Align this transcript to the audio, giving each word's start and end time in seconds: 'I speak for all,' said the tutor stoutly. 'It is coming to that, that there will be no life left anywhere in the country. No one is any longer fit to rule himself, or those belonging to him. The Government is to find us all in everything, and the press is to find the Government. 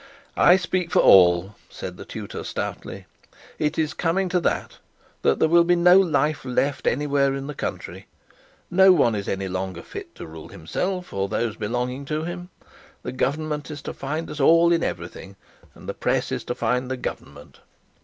'I 0.35 0.55
speak 0.55 0.89
for 0.89 0.97
all,' 0.97 1.53
said 1.69 1.95
the 1.95 2.05
tutor 2.05 2.43
stoutly. 2.43 3.05
'It 3.59 3.77
is 3.77 3.93
coming 3.93 4.29
to 4.29 4.39
that, 4.39 4.79
that 5.21 5.37
there 5.37 5.47
will 5.47 5.63
be 5.63 5.75
no 5.75 5.99
life 5.99 6.43
left 6.43 6.87
anywhere 6.87 7.35
in 7.35 7.45
the 7.45 7.53
country. 7.53 8.07
No 8.71 8.91
one 8.91 9.13
is 9.13 9.27
any 9.27 9.47
longer 9.47 9.83
fit 9.83 10.15
to 10.15 10.25
rule 10.25 10.49
himself, 10.49 11.13
or 11.13 11.29
those 11.29 11.55
belonging 11.55 12.05
to 12.05 12.23
him. 12.23 12.49
The 13.03 13.11
Government 13.11 13.69
is 13.69 13.83
to 13.83 13.93
find 13.93 14.27
us 14.31 14.39
all 14.39 14.71
in 14.73 14.81
everything, 14.83 15.35
and 15.75 15.87
the 15.87 15.93
press 15.93 16.31
is 16.31 16.43
to 16.45 16.55
find 16.55 16.89
the 16.89 16.97
Government. 16.97 17.59